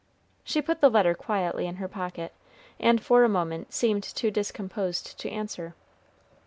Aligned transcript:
She 0.43 0.63
put 0.63 0.81
the 0.81 0.89
letter 0.89 1.13
quietly 1.13 1.67
in 1.67 1.75
her 1.75 1.87
pocket, 1.87 2.33
and 2.79 2.99
for 3.03 3.23
a 3.23 3.29
moment 3.29 3.71
seemed 3.71 4.01
too 4.01 4.31
discomposed 4.31 5.19
to 5.19 5.29
answer. 5.29 5.75